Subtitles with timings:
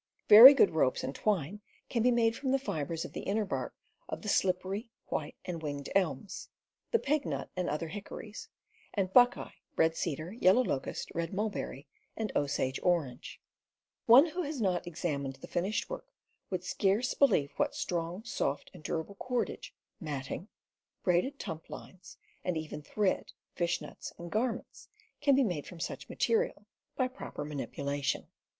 [0.27, 3.11] Very good ropes and ^ rT^ r twine can be made from the fibers of
[3.15, 3.75] an win.^^^ inner bark
[4.09, 6.49] of the slippery, white, and winged elms,
[6.89, 8.49] the pignut and other hickories,
[8.95, 11.85] and buckeye, red cedar, yellow locust, red mulberry,
[12.17, 13.39] and Osage orange.
[14.07, 16.07] One who has not examined the fin ished work
[16.49, 20.47] would scarce believe what strong, soft, and durable cordage, matting,
[21.03, 24.87] braided tumplines, and even thread, fish nets, and garments
[25.21, 26.65] can be made from such materials
[26.95, 28.25] by proper manipulation.